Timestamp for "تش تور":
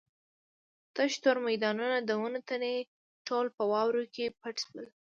0.95-1.37